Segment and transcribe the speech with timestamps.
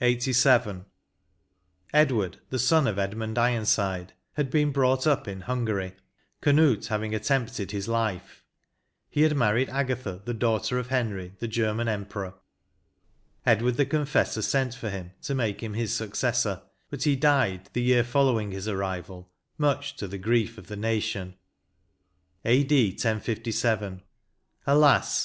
[0.00, 0.84] 174 LXXXVIL
[1.94, 5.94] Edward, the son of Edmund Ironside, had been brought up in Hungary,
[6.42, 8.44] Canute haying attempted his life;
[9.08, 12.34] he had married Agatha, the daughter of Henry, the German Emperor;
[13.46, 16.60] Edward the Confes sor sent for him, to make him his successor,
[16.90, 21.36] but he died, the year following his arrival, much to the grief of the nation."
[22.44, 22.90] A.D.
[22.90, 24.02] 1067.
[24.66, 25.20] Alas